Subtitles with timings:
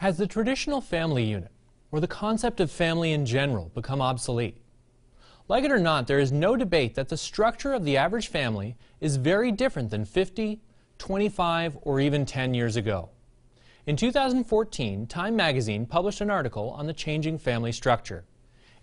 [0.00, 1.50] Has the traditional family unit,
[1.92, 4.56] or the concept of family in general, become obsolete?
[5.46, 8.78] Like it or not, there is no debate that the structure of the average family
[9.02, 10.62] is very different than 50,
[10.96, 13.10] 25, or even 10 years ago.
[13.84, 18.24] In 2014, Time magazine published an article on the changing family structure.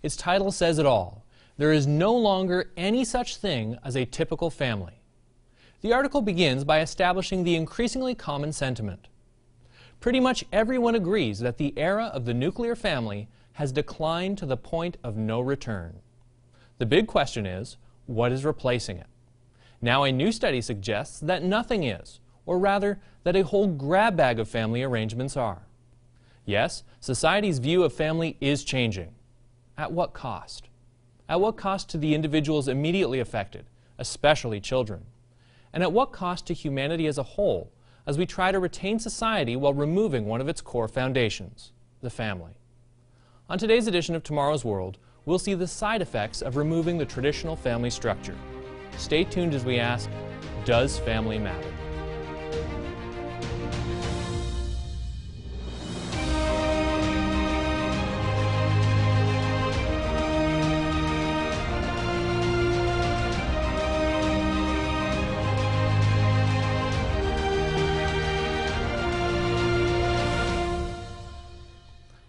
[0.04, 1.24] Its title says it all.
[1.56, 5.02] There is no longer any such thing as a typical family.
[5.80, 9.08] The article begins by establishing the increasingly common sentiment.
[10.00, 14.56] Pretty much everyone agrees that the era of the nuclear family has declined to the
[14.56, 15.98] point of no return.
[16.78, 17.76] The big question is,
[18.06, 19.08] what is replacing it?
[19.82, 24.38] Now a new study suggests that nothing is, or rather, that a whole grab bag
[24.38, 25.62] of family arrangements are.
[26.44, 29.14] Yes, society's view of family is changing.
[29.76, 30.68] At what cost?
[31.28, 33.66] At what cost to the individuals immediately affected,
[33.98, 35.04] especially children?
[35.72, 37.70] And at what cost to humanity as a whole,
[38.08, 42.52] as we try to retain society while removing one of its core foundations, the family.
[43.50, 44.96] On today's edition of Tomorrow's World,
[45.26, 48.34] we'll see the side effects of removing the traditional family structure.
[48.96, 50.08] Stay tuned as we ask,
[50.64, 51.70] does family matter?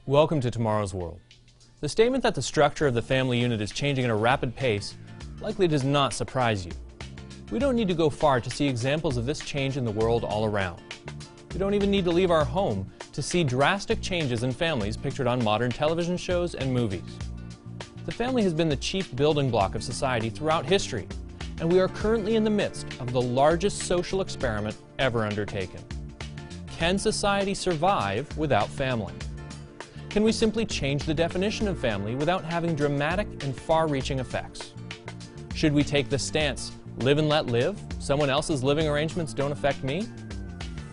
[0.09, 1.19] Welcome to Tomorrow's World.
[1.81, 4.97] The statement that the structure of the family unit is changing at a rapid pace
[5.39, 6.71] likely does not surprise you.
[7.51, 10.23] We don't need to go far to see examples of this change in the world
[10.23, 10.81] all around.
[11.53, 15.27] We don't even need to leave our home to see drastic changes in families pictured
[15.27, 17.19] on modern television shows and movies.
[18.07, 21.07] The family has been the chief building block of society throughout history,
[21.59, 25.83] and we are currently in the midst of the largest social experiment ever undertaken.
[26.79, 29.13] Can society survive without family?
[30.09, 34.73] Can we simply change the definition of family without having dramatic and far-reaching effects?
[35.53, 39.83] Should we take the stance, live and let live, someone else's living arrangements don't affect
[39.83, 40.07] me?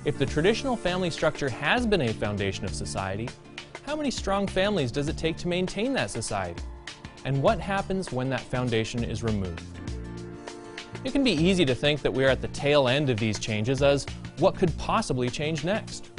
[0.05, 3.31] If the traditional family structure has been a foundation of society,
[3.87, 6.63] how many strong families does it take to maintain that society?
[7.25, 9.63] And what happens when that foundation is removed?
[11.05, 13.39] It can be easy to think that we are at the tail end of these
[13.39, 14.05] changes as
[14.41, 16.11] what could possibly change next?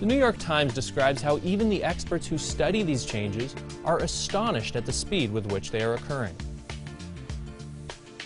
[0.00, 4.76] The New York Times describes how even the experts who study these changes are astonished
[4.76, 6.36] at the speed with which they are occurring.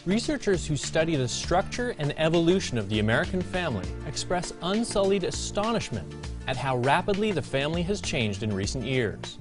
[0.05, 6.13] Researchers who study the structure and evolution of the American family express unsullied astonishment
[6.47, 9.39] at how rapidly the family has changed in recent years.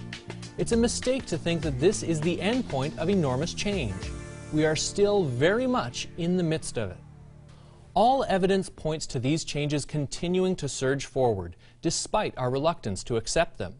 [0.58, 4.10] It's a mistake to think that this is the endpoint of enormous change.
[4.54, 6.98] We are still very much in the midst of it.
[7.94, 13.58] All evidence points to these changes continuing to surge forward, despite our reluctance to accept
[13.58, 13.76] them.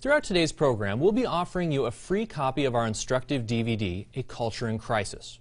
[0.00, 4.22] Throughout today's program, we'll be offering you a free copy of our instructive DVD, A
[4.22, 5.38] Culture in Crisis.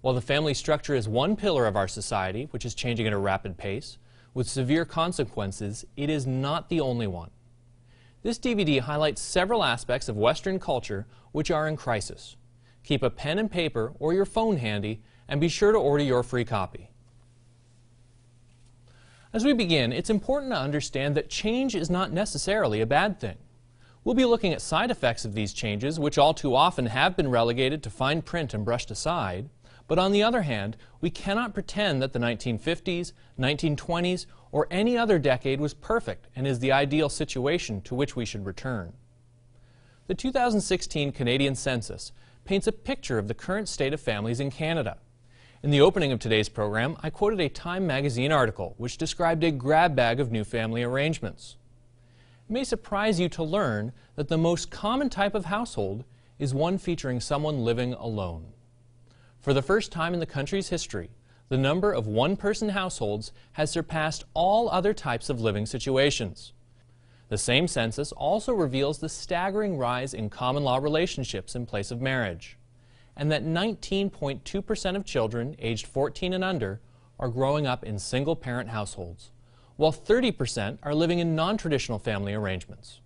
[0.00, 3.18] While the family structure is one pillar of our society, which is changing at a
[3.18, 3.98] rapid pace,
[4.32, 7.30] with severe consequences, it is not the only one.
[8.22, 12.36] This DVD highlights several aspects of Western culture which are in crisis.
[12.84, 16.22] Keep a pen and paper or your phone handy and be sure to order your
[16.22, 16.88] free copy.
[19.36, 23.36] As we begin, it's important to understand that change is not necessarily a bad thing.
[24.02, 27.28] We'll be looking at side effects of these changes, which all too often have been
[27.28, 29.50] relegated to fine print and brushed aside.
[29.88, 35.18] But on the other hand, we cannot pretend that the 1950s, 1920s, or any other
[35.18, 38.94] decade was perfect and is the ideal situation to which we should return.
[40.06, 42.10] The 2016 Canadian Census
[42.46, 44.96] paints a picture of the current state of families in Canada.
[45.66, 49.50] In the opening of today's program, I quoted a Time magazine article which described a
[49.50, 51.56] grab bag of new family arrangements.
[52.48, 56.04] It may surprise you to learn that the most common type of household
[56.38, 58.52] is one featuring someone living alone.
[59.40, 61.10] For the first time in the country's history,
[61.48, 66.52] the number of one-person households has surpassed all other types of living situations.
[67.28, 72.00] The same census also reveals the staggering rise in common law relationships in place of
[72.00, 72.56] marriage
[73.16, 76.80] and that 19.2% of children aged 14 and under
[77.18, 79.30] are growing up in single-parent households,
[79.76, 83.00] while 30% are living in non-traditional family arrangements.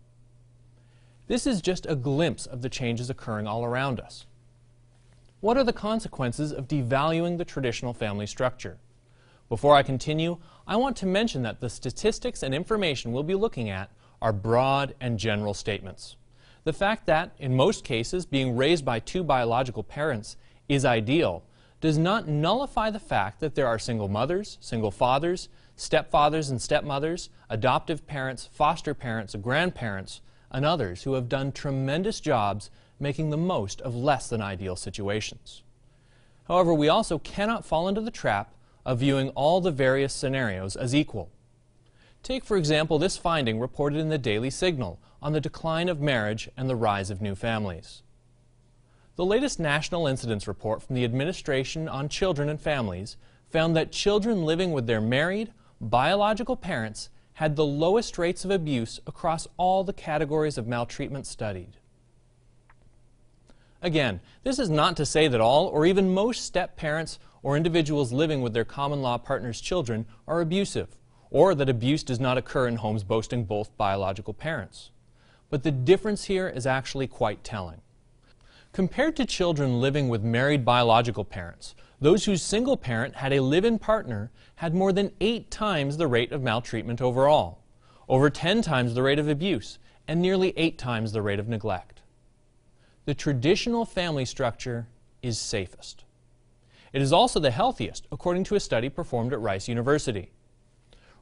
[1.28, 4.26] This is just a glimpse of the changes occurring all around us.
[5.40, 8.78] What are the consequences of devaluing the traditional family structure?
[9.48, 13.70] Before I continue, I want to mention that the statistics and information we'll be looking
[13.70, 13.90] at
[14.20, 16.16] are broad and general statements.
[16.64, 20.36] The fact that, in most cases, being raised by two biological parents
[20.68, 21.42] is ideal
[21.80, 27.30] does not nullify the fact that there are single mothers, single fathers, stepfathers and stepmothers,
[27.48, 30.20] adoptive parents, foster parents, grandparents,
[30.50, 35.62] and others who have done tremendous jobs making the most of less than ideal situations.
[36.48, 38.54] However, we also cannot fall into the trap
[38.84, 41.30] of viewing all the various scenarios as equal.
[42.22, 46.49] Take, for example, this finding reported in the Daily Signal on the decline of marriage
[46.56, 48.02] and the rise of new families.
[49.17, 53.17] The latest national incidence report from the Administration on Children and Families
[53.50, 59.00] found that children living with their married, biological parents had the lowest rates of abuse
[59.06, 61.76] across all the categories of maltreatment studied.
[63.82, 68.12] Again, this is not to say that all or even most step parents or individuals
[68.12, 70.96] living with their common law partner's children are abusive,
[71.31, 74.90] or that abuse does not occur in homes boasting both biological parents.
[75.50, 77.81] But the difference here is actually quite telling.
[78.73, 83.64] Compared to children living with married biological parents, those whose single parent had a live
[83.64, 87.58] in partner had more than eight times the rate of maltreatment overall,
[88.08, 92.03] over 10 times the rate of abuse, and nearly eight times the rate of neglect.
[93.05, 94.87] The traditional family structure
[95.20, 96.05] is safest.
[96.93, 100.31] It is also the healthiest, according to a study performed at Rice University.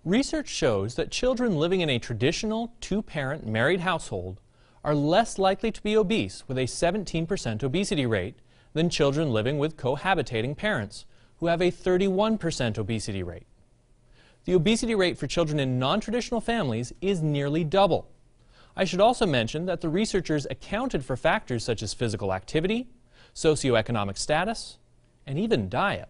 [0.04, 4.40] Research shows that children living in a traditional two parent married household
[4.84, 8.36] are less likely to be obese with a 17% obesity rate
[8.74, 11.04] than children living with cohabitating parents,
[11.38, 13.46] who have a 31% obesity rate.
[14.44, 18.08] The obesity rate for children in non traditional families is nearly double.
[18.76, 22.88] I should also mention that the researchers accounted for factors such as physical activity,
[23.34, 24.78] socioeconomic status,
[25.26, 26.08] and even diet.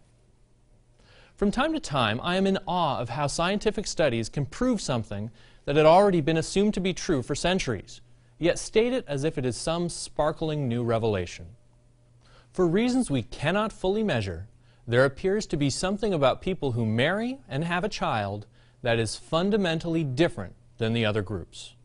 [1.39, 5.31] From time to time, I am in awe of how scientific studies can prove something
[5.67, 8.01] that had already been assumed to be true for centuries,
[8.41, 11.47] yet state it as if it is some sparkling new revelation.
[12.51, 14.49] For reasons we cannot fully measure,
[14.85, 18.47] there appears to be something about people who marry and have a child
[18.83, 21.77] that is fundamentally different than the other groups.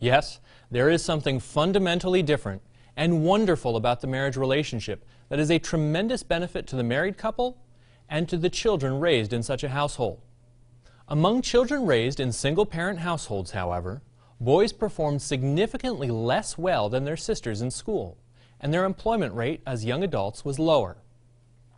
[0.00, 0.38] Yes,
[0.70, 2.60] there is something fundamentally different
[2.94, 7.56] and wonderful about the marriage relationship that is a tremendous benefit to the married couple
[8.12, 10.20] and to the children raised in such a household.
[11.08, 14.02] Among children raised in single parent households, however,
[14.38, 18.18] boys perform significantly less well than their sisters in school
[18.60, 20.98] and their employment rate as young adults was lower.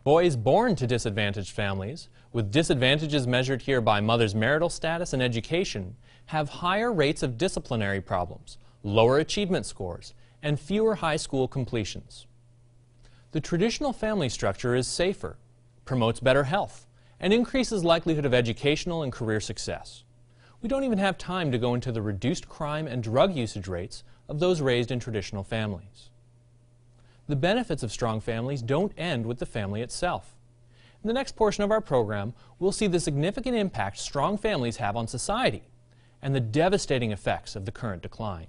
[0.03, 5.95] Boys born to disadvantaged families, with disadvantages measured here by mother's marital status and education,
[6.25, 12.27] have higher rates of disciplinary problems, lower achievement scores, and fewer high school completions.
[13.31, 15.37] The traditional family structure is safer,
[15.85, 16.85] promotes better health,
[17.19, 20.03] and increases likelihood of educational and career success.
[20.61, 24.03] We don't even have time to go into the reduced crime and drug usage rates
[24.27, 26.09] of those raised in traditional families.
[27.27, 30.35] The benefits of strong families don't end with the family itself.
[31.03, 34.95] In the next portion of our program, we'll see the significant impact strong families have
[34.95, 35.63] on society
[36.21, 38.47] and the devastating effects of the current decline.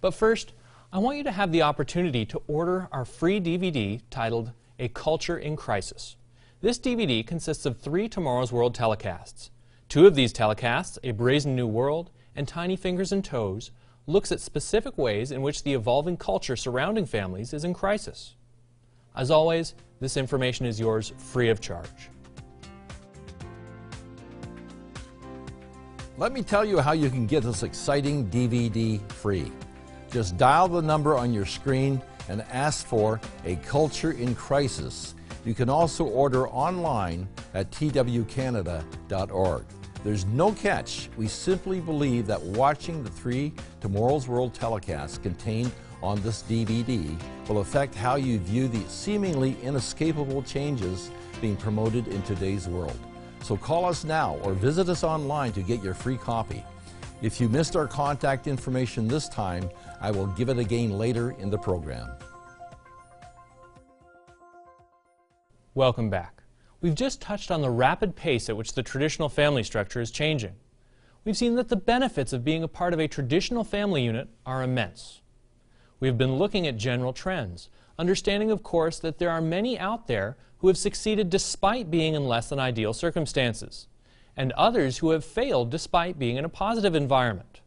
[0.00, 0.52] But first,
[0.92, 5.36] I want you to have the opportunity to order our free DVD titled A Culture
[5.36, 6.16] in Crisis.
[6.60, 9.50] This DVD consists of three Tomorrow's World telecasts.
[9.88, 13.72] Two of these telecasts, A Brazen New World and Tiny Fingers and Toes,
[14.06, 18.36] looks at specific ways in which the evolving culture surrounding families is in crisis.
[19.16, 22.10] As always, this information is yours free of charge.
[26.16, 29.50] Let me tell you how you can get this exciting DVD free.
[30.12, 35.14] Just dial the number on your screen and ask for A Culture in Crisis.
[35.44, 39.64] You can also order online at twcanada.org.
[40.04, 41.10] There's no catch.
[41.16, 47.18] We simply believe that watching the three Tomorrow's World telecasts contained on this DVD
[47.48, 52.98] will affect how you view the seemingly inescapable changes being promoted in today's world.
[53.42, 56.64] So call us now or visit us online to get your free copy.
[57.20, 59.70] If you missed our contact information this time,
[60.00, 62.08] I will give it again later in the program.
[65.74, 66.44] Welcome back.
[66.80, 70.54] We've just touched on the rapid pace at which the traditional family structure is changing.
[71.24, 74.62] We've seen that the benefits of being a part of a traditional family unit are
[74.62, 75.20] immense.
[75.98, 80.36] We've been looking at general trends, understanding, of course, that there are many out there
[80.58, 83.88] who have succeeded despite being in less than ideal circumstances,
[84.38, 87.60] and others who have failed despite being in a positive environment.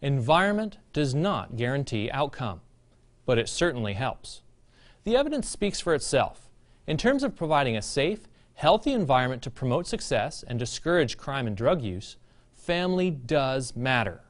[0.00, 2.62] Environment does not guarantee outcome,
[3.26, 4.40] but it certainly helps.
[5.04, 6.48] The evidence speaks for itself.
[6.86, 11.54] In terms of providing a safe, healthy environment to promote success and discourage crime and
[11.54, 12.16] drug use,
[12.54, 14.22] family does matter.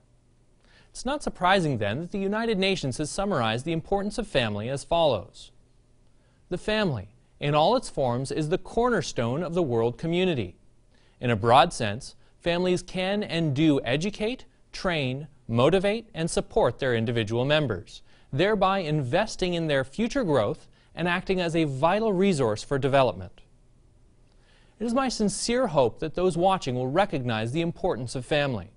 [0.91, 4.83] It's not surprising then that the United Nations has summarized the importance of family as
[4.83, 5.53] follows.
[6.49, 10.57] The family, in all its forms, is the cornerstone of the world community.
[11.23, 17.45] In a broad sense, families can and do educate, train, motivate, and support their individual
[17.45, 18.03] members,
[18.33, 23.41] thereby investing in their future growth and acting as a vital resource for development.
[24.81, 28.73] It is my sincere hope that those watching will recognize the importance of family,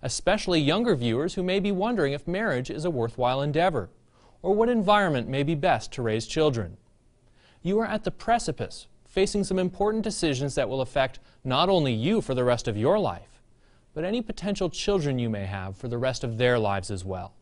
[0.00, 3.90] especially younger viewers who may be wondering if marriage is a worthwhile endeavor
[4.40, 6.78] or what environment may be best to raise children.
[7.60, 12.22] You are at the precipice, facing some important decisions that will affect not only you
[12.22, 13.42] for the rest of your life,
[13.92, 17.34] but any potential children you may have for the rest of their lives as well.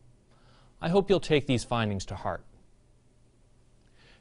[0.81, 2.43] I hope you'll take these findings to heart.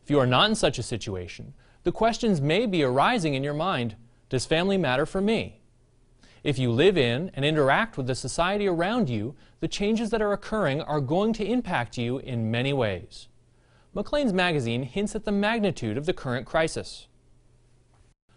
[0.04, 1.52] If you are not in such a situation,
[1.83, 3.97] the questions may be arising in your mind
[4.28, 5.61] Does family matter for me?
[6.45, 10.33] If you live in and interact with the society around you, the changes that are
[10.33, 13.26] occurring are going to impact you in many ways.
[13.92, 17.09] Maclean's magazine hints at the magnitude of the current crisis.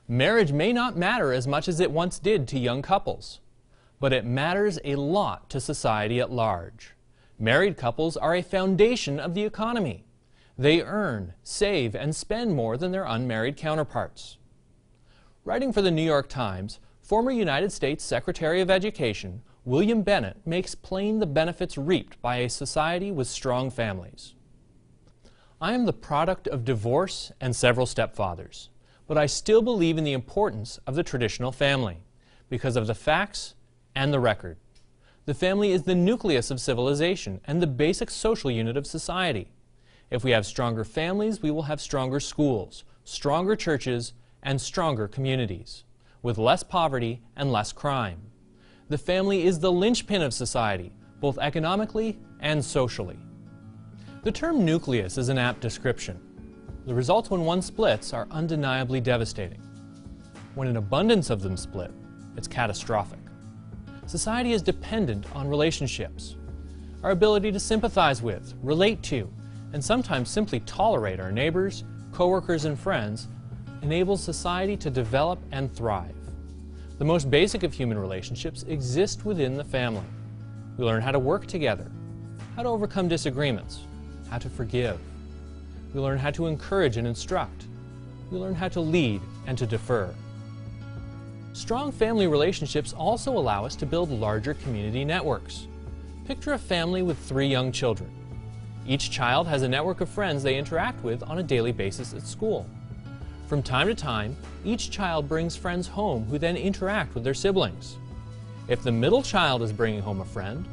[0.07, 3.39] Marriage may not matter as much as it once did to young couples,
[4.01, 6.93] but it matters a lot to society at large.
[7.39, 10.05] Married couples are a foundation of the economy.
[10.57, 14.37] They earn, save, and spend more than their unmarried counterparts.
[15.45, 20.75] Writing for the New York Times, former United States Secretary of Education William Bennett makes
[20.75, 24.35] plain the benefits reaped by a society with strong families.
[25.61, 28.67] I am the product of divorce and several stepfathers,
[29.07, 31.97] but I still believe in the importance of the traditional family
[32.49, 33.55] because of the facts
[33.95, 34.57] and the record.
[35.25, 39.51] The family is the nucleus of civilization and the basic social unit of society.
[40.09, 45.85] If we have stronger families, we will have stronger schools, stronger churches, and stronger communities,
[46.21, 48.19] with less poverty and less crime.
[48.89, 53.17] The family is the linchpin of society, both economically and socially.
[54.23, 56.19] The term nucleus is an apt description.
[56.85, 59.61] The results when one splits are undeniably devastating.
[60.53, 61.91] When an abundance of them split,
[62.35, 63.19] it's catastrophic.
[64.05, 66.35] Society is dependent on relationships.
[67.01, 69.31] Our ability to sympathize with, relate to,
[69.71, 73.29] and sometimes simply tolerate our neighbors, coworkers, and friends
[73.81, 76.15] enables society to develop and thrive.
[76.97, 80.03] The most basic of human relationships exist within the family.
[80.77, 81.89] We learn how to work together,
[82.57, 83.85] how to overcome disagreements,
[84.29, 84.99] how to forgive.
[85.93, 87.67] We learn how to encourage and instruct.
[88.31, 90.13] We learn how to lead and to defer.
[91.53, 95.67] Strong family relationships also allow us to build larger community networks.
[96.25, 98.09] Picture a family with three young children.
[98.87, 102.25] Each child has a network of friends they interact with on a daily basis at
[102.25, 102.65] school.
[103.47, 104.35] From time to time,
[104.65, 107.97] each child brings friends home who then interact with their siblings.
[108.67, 110.65] If the middle child is bringing home a friend,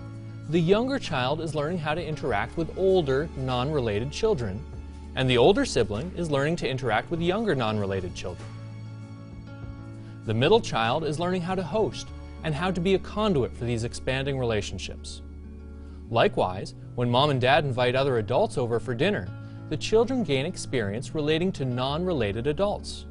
[0.49, 4.65] the younger child is learning how to interact with older, non-related children,
[5.21, 8.49] and the older sibling is learning to interact with younger non-related children.
[10.25, 12.09] The middle child is learning how to host
[12.43, 15.21] and how to be a conduit for these expanding relationships.
[16.09, 19.29] Likewise, when mom and dad invite other adults over for dinner,
[19.69, 23.05] the children gain experience relating to non-related adults.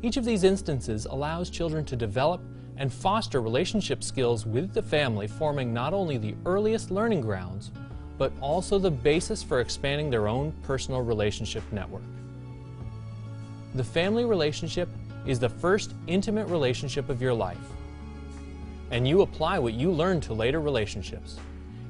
[0.00, 2.40] Each of these instances allows children to develop
[2.78, 7.70] and foster relationship skills with the family forming not only the earliest learning grounds,
[8.18, 12.02] but also the basis for expanding their own personal relationship network.
[13.74, 14.88] The family relationship
[15.26, 17.58] is the first intimate relationship of your life,
[18.90, 21.38] and you apply what you learn to later relationships.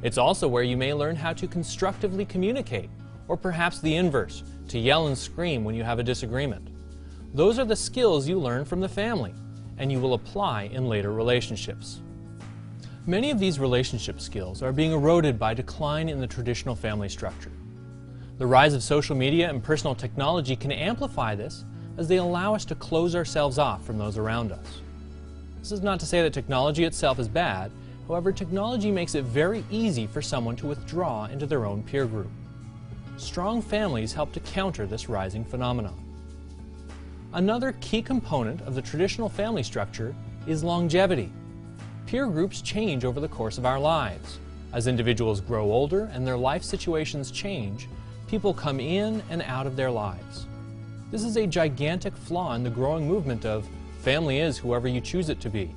[0.02, 2.88] It's also where you may learn how to constructively communicate,
[3.28, 6.68] or perhaps the inverse, to yell and scream when you have a disagreement.
[7.34, 9.34] Those are the skills you learn from the family,
[9.76, 12.00] and you will apply in later relationships.
[13.06, 17.52] Many of these relationship skills are being eroded by decline in the traditional family structure.
[18.38, 21.64] The rise of social media and personal technology can amplify this
[21.98, 24.80] as they allow us to close ourselves off from those around us.
[25.60, 27.70] This is not to say that technology itself is bad,
[28.06, 32.30] However, technology makes it very easy for someone to withdraw into their own peer group.
[33.16, 35.98] Strong families help to counter this rising phenomenon.
[37.32, 40.14] Another key component of the traditional family structure
[40.46, 41.32] is longevity.
[42.06, 44.38] Peer groups change over the course of our lives.
[44.72, 47.88] As individuals grow older and their life situations change,
[48.28, 50.46] people come in and out of their lives.
[51.10, 53.66] This is a gigantic flaw in the growing movement of
[54.00, 55.74] family is whoever you choose it to be.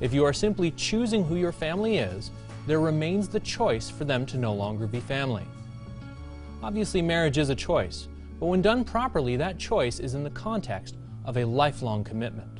[0.00, 2.30] If you are simply choosing who your family is,
[2.66, 5.44] there remains the choice for them to no longer be family.
[6.62, 10.96] Obviously, marriage is a choice, but when done properly, that choice is in the context
[11.26, 12.59] of a lifelong commitment.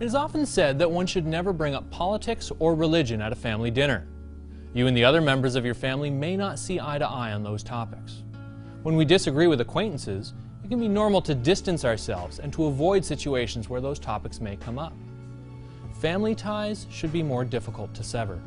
[0.00, 3.36] It is often said that one should never bring up politics or religion at a
[3.36, 4.06] family dinner.
[4.72, 7.42] You and the other members of your family may not see eye to eye on
[7.42, 8.22] those topics.
[8.84, 10.34] When we disagree with acquaintances,
[10.68, 14.56] It can be normal to distance ourselves and to avoid situations where those topics may
[14.56, 14.92] come up.
[15.98, 18.38] Family ties should be more difficult to sever.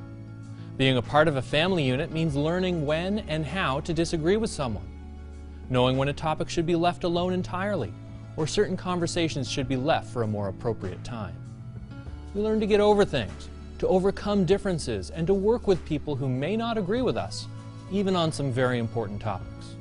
[0.77, 4.51] Being a part of a family unit means learning when and how to disagree with
[4.51, 4.87] someone,
[5.71, 7.91] knowing when a topic should be left alone entirely,
[8.37, 11.35] or certain conversations should be left for a more appropriate time.
[12.33, 16.29] We learn to get over things, to overcome differences, and to work with people who
[16.29, 17.47] may not agree with us,
[17.91, 19.75] even on some very important topics.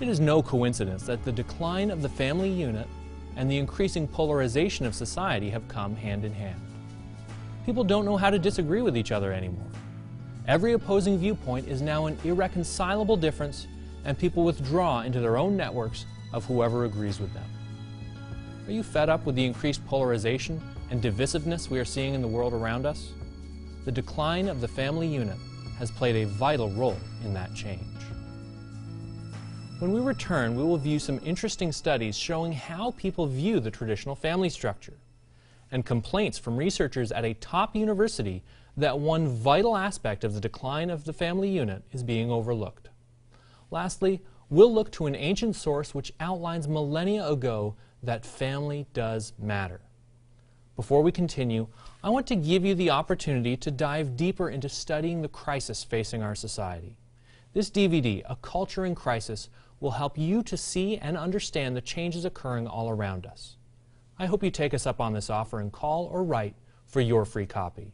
[0.00, 2.88] It is no coincidence that the decline of the family unit
[3.36, 6.60] and the increasing polarization of society have come hand in hand.
[7.64, 9.70] People don't know how to disagree with each other anymore.
[10.48, 13.68] Every opposing viewpoint is now an irreconcilable difference,
[14.04, 17.48] and people withdraw into their own networks of whoever agrees with them.
[18.66, 20.60] Are you fed up with the increased polarization
[20.92, 23.12] and divisiveness we are seeing in the world around us,
[23.86, 25.38] the decline of the family unit
[25.78, 27.80] has played a vital role in that change.
[29.78, 34.14] When we return, we will view some interesting studies showing how people view the traditional
[34.14, 34.98] family structure
[35.70, 38.42] and complaints from researchers at a top university
[38.76, 42.90] that one vital aspect of the decline of the family unit is being overlooked.
[43.70, 44.20] Lastly,
[44.50, 49.80] we'll look to an ancient source which outlines millennia ago that family does matter.
[50.82, 51.68] Before we continue,
[52.02, 56.24] I want to give you the opportunity to dive deeper into studying the crisis facing
[56.24, 56.96] our society.
[57.52, 59.48] This DVD, A Culture in Crisis,
[59.78, 63.58] will help you to see and understand the changes occurring all around us.
[64.18, 67.24] I hope you take us up on this offer and call or write for your
[67.24, 67.92] free copy.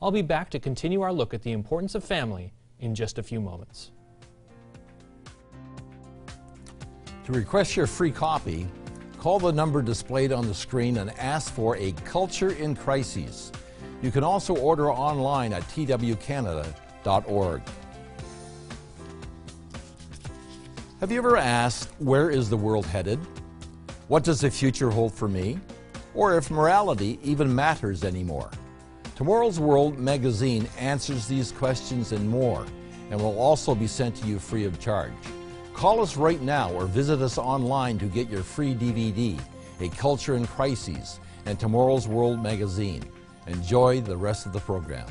[0.00, 3.22] I'll be back to continue our look at the importance of family in just a
[3.22, 3.90] few moments.
[7.26, 8.66] To request your free copy,
[9.26, 13.50] Call the number displayed on the screen and ask for a Culture in Crises.
[14.00, 17.62] You can also order online at twcanada.org.
[21.00, 23.18] Have you ever asked, where is the world headed?
[24.06, 25.58] What does the future hold for me?
[26.14, 28.52] Or if morality even matters anymore?
[29.16, 32.64] Tomorrow's World magazine answers these questions and more,
[33.10, 35.10] and will also be sent to you free of charge.
[35.76, 39.38] Call us right now or visit us online to get your free DVD,
[39.80, 43.02] A Culture in Crises, and Tomorrow's World magazine.
[43.46, 45.06] Enjoy the rest of the program.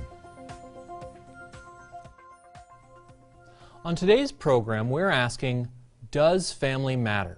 [3.83, 5.67] On today's program, we're asking
[6.09, 7.37] Does family matter?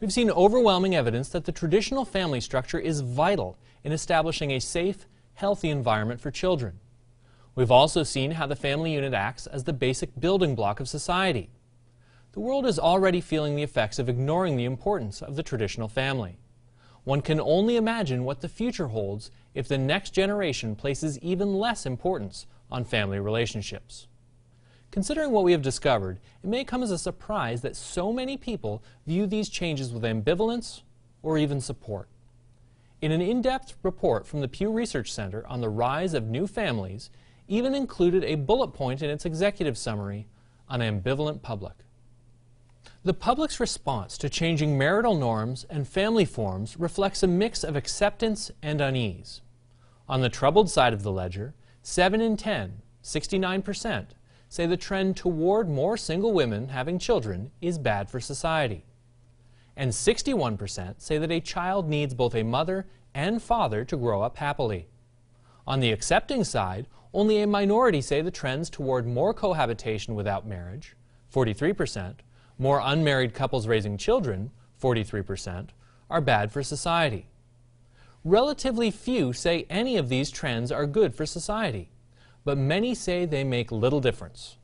[0.00, 5.06] We've seen overwhelming evidence that the traditional family structure is vital in establishing a safe,
[5.34, 6.80] healthy environment for children.
[7.54, 11.50] We've also seen how the family unit acts as the basic building block of society
[12.34, 16.36] the world is already feeling the effects of ignoring the importance of the traditional family.
[17.04, 21.86] One can only imagine what the future holds if the next generation places even less
[21.86, 24.08] importance on family relationships.
[24.90, 28.82] Considering what we have discovered, it may come as a surprise that so many people
[29.06, 30.82] view these changes with ambivalence
[31.22, 32.08] or even support.
[33.00, 37.10] In an in-depth report from the Pew Research Center on the rise of new families,
[37.46, 40.26] even included a bullet point in its executive summary
[40.68, 41.74] on ambivalent public.
[43.04, 48.50] The public's response to changing marital norms and family forms reflects a mix of acceptance
[48.62, 49.42] and unease.
[50.08, 54.06] On the troubled side of the ledger, 7 in 10, 69%,
[54.48, 58.86] say the trend toward more single women having children is bad for society.
[59.76, 64.38] And 61% say that a child needs both a mother and father to grow up
[64.38, 64.88] happily.
[65.66, 70.96] On the accepting side, only a minority say the trends toward more cohabitation without marriage,
[71.32, 72.14] 43%,
[72.58, 75.68] more unmarried couples raising children, 43%,
[76.10, 77.26] are bad for society.
[78.24, 81.90] Relatively few say any of these trends are good for society,
[82.44, 84.56] but many say they make little difference.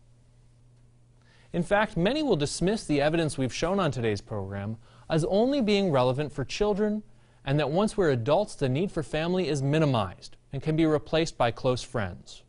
[1.53, 4.77] In fact, many will dismiss the evidence we've shown on today's program
[5.09, 7.03] as only being relevant for children
[7.45, 11.37] and that once we're adults, the need for family is minimized and can be replaced
[11.37, 12.43] by close friends.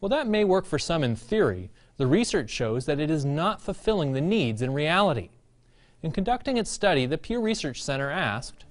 [0.00, 3.60] Well, that may work for some in theory, the research shows that it is not
[3.60, 5.30] fulfilling the needs in reality.
[6.02, 8.64] In conducting its study, the Pew Research Center asked,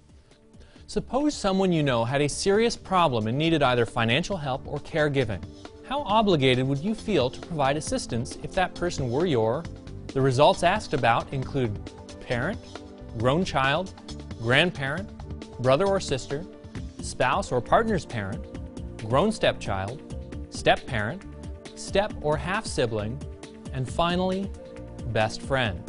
[0.88, 5.42] Suppose someone you know had a serious problem and needed either financial help or caregiving.
[5.88, 9.64] How obligated would you feel to provide assistance if that person were your?
[10.08, 11.80] The results asked about include
[12.20, 12.60] parent,
[13.18, 13.94] grown child,
[14.40, 15.10] grandparent,
[15.62, 16.44] brother or sister,
[17.02, 18.44] spouse or partner's parent,
[19.08, 20.02] grown stepchild,
[20.50, 21.24] step parent,
[21.82, 23.20] step or half sibling,
[23.74, 24.50] and finally,
[25.08, 25.82] best friend.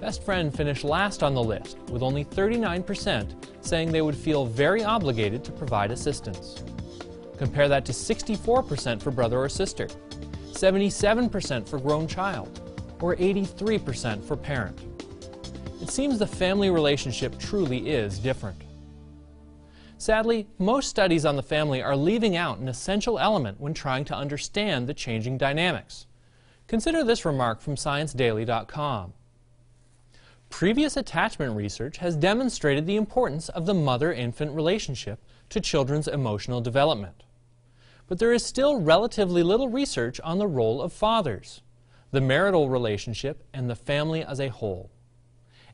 [0.00, 4.82] Best friend finished last on the list, with only 39% saying they would feel very
[4.82, 6.62] obligated to provide assistance.
[7.36, 9.88] Compare that to 64% for brother or sister,
[10.52, 12.60] 77% for grown child,
[13.00, 14.78] or 83% for parent.
[15.80, 18.62] it seems the family relationship truly is different.
[20.00, 24.16] Sadly, most studies on the family are leaving out an essential element when trying to
[24.16, 26.06] understand the changing dynamics.
[26.68, 29.12] Consider this remark from ScienceDaily.com.
[30.48, 37.24] Previous attachment research has demonstrated the importance of the mother-infant relationship to children's emotional development.
[38.08, 41.60] But there is still relatively little research on the role of fathers,
[42.10, 44.90] the marital relationship, and the family as a whole.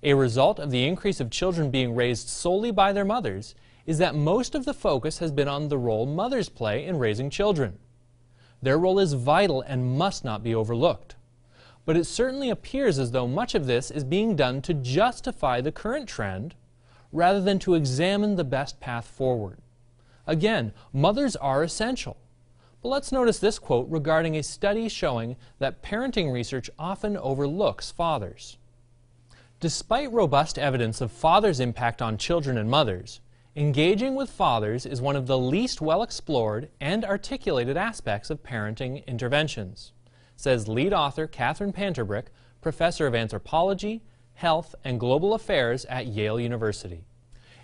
[0.03, 3.55] A result of the increase of children being raised solely by their mothers
[3.87, 7.31] is that most of the focus has been on the role mothers play in raising
[7.31, 7.79] children.
[8.61, 11.17] Their role is vital and must not be overlooked
[11.87, 15.73] but it certainly appears as though much of this is being done to justify the
[15.73, 16.55] current trend
[17.13, 19.59] rather than to examine the best path forward.
[20.27, 22.17] Again, mothers are essential.
[22.83, 28.59] But let's notice this quote regarding a study showing that parenting research often overlooks fathers.
[29.61, 33.21] Despite robust evidence of fathers' impact on children and mothers,
[33.57, 39.05] engaging with fathers is one of the least well explored and articulated aspects of parenting
[39.07, 39.93] interventions
[40.37, 42.27] says lead author Catherine Panter-Brick,
[42.61, 44.03] professor of anthropology,
[44.35, 47.05] health, and global affairs at Yale University.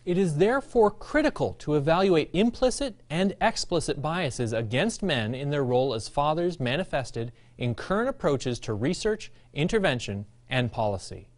[0.05, 5.95] It is therefore critical to evaluate implicit and explicit biases against men in their role
[5.95, 11.29] as fathers manifested in current approaches to research, intervention, and policy.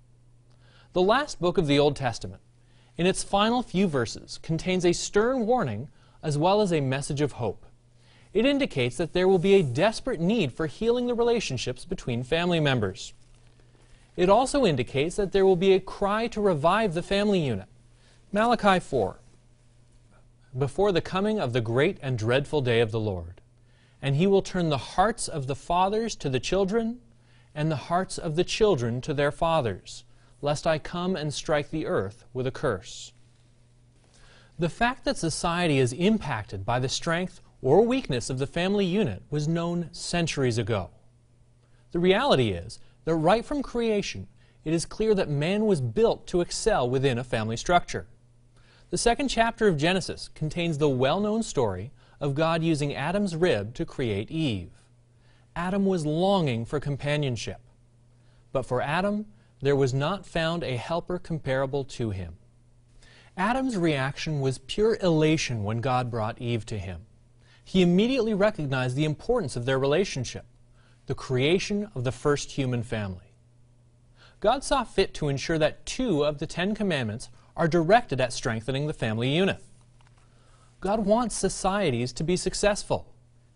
[0.93, 2.41] The last book of the Old Testament,
[2.97, 5.89] in its final few verses, contains a stern warning
[6.23, 7.67] as well as a message of hope.
[8.33, 12.61] It indicates that there will be a desperate need for healing the relationships between family
[12.61, 13.13] members.
[14.17, 17.67] It also indicates that there will be a cry to revive the family unit.
[18.33, 19.19] Malachi 4
[20.57, 23.41] Before the coming of the great and dreadful day of the Lord,
[24.01, 27.01] and he will turn the hearts of the fathers to the children,
[27.55, 30.05] and the hearts of the children to their fathers,
[30.45, 33.15] lest I come and strike the earth with a curse.
[34.59, 39.23] The fact that society is impacted by the strength or weakness of the family unit
[39.31, 40.91] was known centuries ago.
[41.93, 44.29] The reality is that right from creation,
[44.67, 48.07] it is clear that man was built to excel within a family structure.
[48.91, 53.87] The second chapter of Genesis contains the well-known story of God using Adam's rib to
[53.87, 54.73] create Eve.
[55.57, 57.63] Adam was longing for companionship.
[58.53, 59.25] But for Adam,
[59.65, 62.37] there was not found a helper comparable to him.
[63.37, 67.07] Adam's reaction was pure elation when God brought Eve to him
[67.65, 70.45] he immediately recognized the importance of their relationship,
[71.07, 73.33] the creation of the first human family.
[74.41, 78.87] God saw fit to ensure that two of the Ten Commandments are directed at strengthening
[78.87, 79.63] the family unit.
[80.81, 83.07] God wants societies to be successful.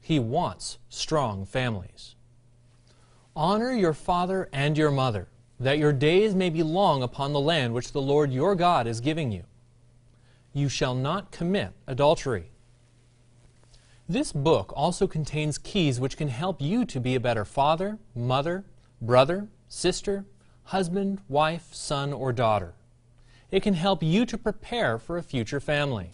[0.01, 2.15] He wants strong families.
[3.37, 5.29] Honor your father and your mother,
[5.61, 9.01] that your days may be long upon the land which the Lord your God is
[9.01, 9.45] giving you.
[10.53, 12.51] You shall not commit adultery.
[14.09, 18.65] This book also contains keys which can help you to be a better father, mother,
[19.03, 20.25] brother, sister,
[20.65, 22.75] husband, wife, son, or daughter.
[23.51, 26.13] It can help you to prepare for a future family.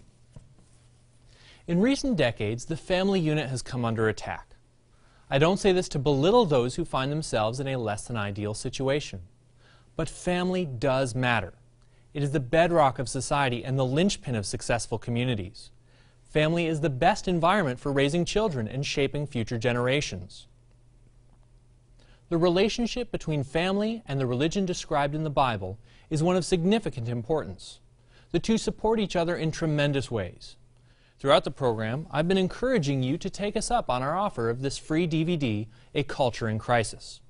[1.66, 4.54] In recent decades, the family unit has come under attack.
[5.30, 8.54] I don't say this to belittle those who find themselves in a less than ideal
[8.54, 9.22] situation.
[9.96, 11.54] But family does matter.
[12.12, 15.70] It is the bedrock of society and the linchpin of successful communities.
[16.22, 20.46] Family is the best environment for raising children and shaping future generations.
[22.28, 25.78] The relationship between family and the religion described in the Bible
[26.10, 27.80] is one of significant importance.
[28.32, 30.56] The two support each other in tremendous ways.
[31.18, 34.60] Throughout the program, I've been encouraging you to take us up on our offer of
[34.60, 37.20] this free DVD, A Culture in Crisis.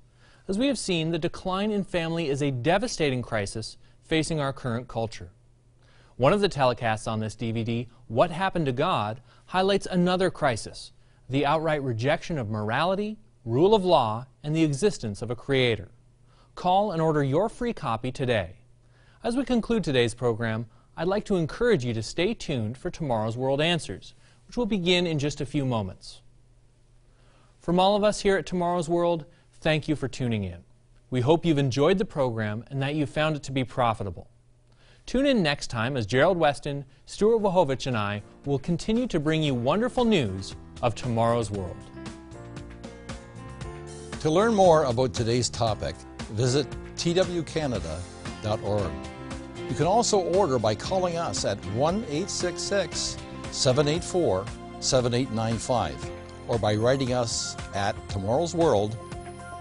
[0.47, 4.87] As we have seen, the decline in family is a devastating crisis facing our current
[4.87, 5.31] culture.
[6.17, 10.91] One of the telecasts on this DVD, What Happened to God, highlights another crisis,
[11.27, 15.89] the outright rejection of morality, rule of law, and the existence of a creator.
[16.53, 18.57] Call and order your free copy today.
[19.23, 23.35] As we conclude today's program, I'd like to encourage you to stay tuned for tomorrow's
[23.35, 24.13] World Answers,
[24.45, 26.21] which will begin in just a few moments.
[27.59, 29.25] From all of us here at Tomorrow's World,
[29.61, 30.63] thank you for tuning in.
[31.09, 34.29] We hope you've enjoyed the program and that you found it to be profitable.
[35.05, 39.43] Tune in next time as Gerald Weston, Stuart Wachowicz, and I will continue to bring
[39.43, 41.77] you wonderful news of tomorrow's world.
[44.21, 45.95] To learn more about today's topic,
[46.31, 48.91] visit twcanada.org.
[49.69, 53.17] You can also order by calling us at 1 866
[53.51, 54.45] 784
[54.79, 56.11] 7895
[56.47, 58.97] or by writing us at Tomorrow's World,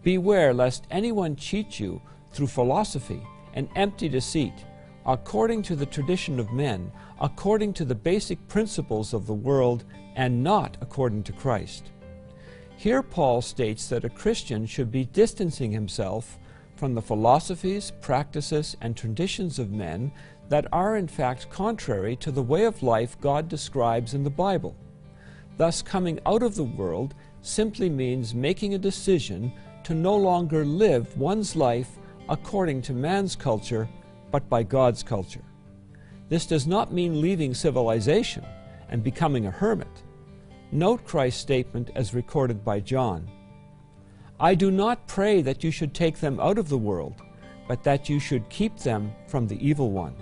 [0.03, 3.21] Beware lest anyone cheat you through philosophy
[3.55, 4.66] and empty deceit
[5.07, 6.91] according to the tradition of men,
[7.21, 9.85] according to the basic principles of the world,
[10.17, 11.93] and not according to Christ.
[12.77, 16.39] Here, Paul states that a Christian should be distancing himself
[16.75, 20.13] from the philosophies, practices, and traditions of men
[20.49, 24.77] that are in fact contrary to the way of life God describes in the Bible.
[25.57, 29.53] Thus, coming out of the world simply means making a decision
[29.85, 31.97] to no longer live one's life
[32.29, 33.89] according to man's culture
[34.37, 35.47] but by God's culture.
[36.29, 38.45] This does not mean leaving civilization
[38.91, 40.03] and becoming a hermit.
[40.71, 43.31] Note Christ's statement as recorded by John.
[44.39, 47.23] I do not pray that you should take them out of the world,
[47.67, 50.15] but that you should keep them from the evil one.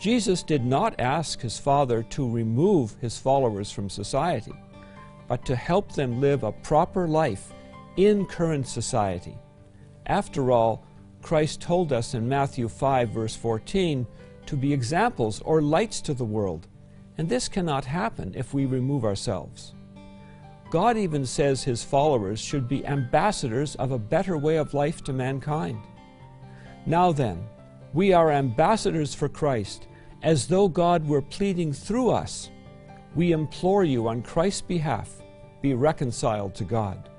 [0.00, 4.54] Jesus did not ask his Father to remove his followers from society,
[5.28, 7.52] but to help them live a proper life
[7.98, 9.36] in current society.
[10.06, 10.85] After all,
[11.26, 14.06] Christ told us in Matthew 5, verse 14,
[14.46, 16.68] to be examples or lights to the world,
[17.18, 19.74] and this cannot happen if we remove ourselves.
[20.70, 25.12] God even says his followers should be ambassadors of a better way of life to
[25.12, 25.80] mankind.
[26.86, 27.44] Now then,
[27.92, 29.88] we are ambassadors for Christ,
[30.22, 32.50] as though God were pleading through us.
[33.16, 35.10] We implore you on Christ's behalf,
[35.60, 37.10] be reconciled to God.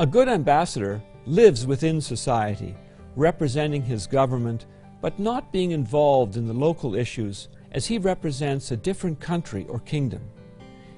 [0.00, 2.76] A good ambassador lives within society,
[3.16, 4.66] representing his government,
[5.00, 9.80] but not being involved in the local issues as he represents a different country or
[9.80, 10.22] kingdom.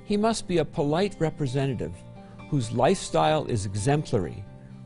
[0.04, 1.94] He must be a polite representative
[2.50, 4.44] whose lifestyle is exemplary,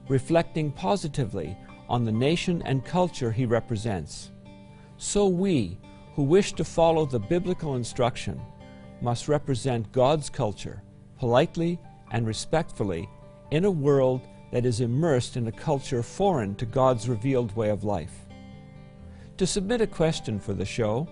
[0.08, 1.56] reflecting positively
[1.88, 4.30] on the nation and culture he represents.
[4.96, 5.78] So we,
[6.14, 8.40] who wish to follow the biblical instruction,
[9.00, 10.82] must represent God's culture
[11.18, 11.78] politely
[12.10, 13.08] and respectfully
[13.50, 17.84] in a world that is immersed in a culture foreign to God's revealed way of
[17.84, 18.26] life.
[19.36, 21.06] To submit a question for the show,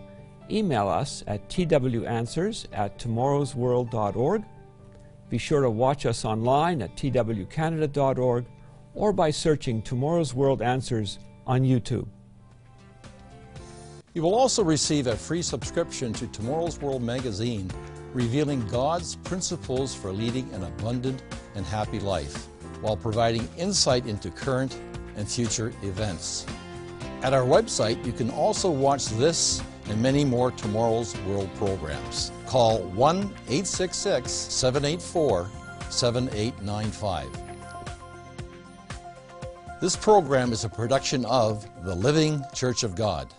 [0.50, 4.44] email us at twanswers at tomorrowsworld.org.
[5.28, 8.46] Be sure to watch us online at twcanada.org
[8.94, 12.08] or by searching Tomorrow's World Answers on YouTube.
[14.14, 17.70] You will also receive a free subscription to Tomorrow's World magazine
[18.14, 21.22] revealing God's principles for leading an abundant
[21.54, 22.48] and happy life
[22.80, 24.78] while providing insight into current
[25.16, 26.46] and future events.
[27.22, 32.32] At our website, you can also watch this and many more Tomorrow's World programs.
[32.46, 35.48] Call 1 866 784
[35.88, 37.28] 7895.
[39.80, 43.32] This program is a production of the Living Church of God.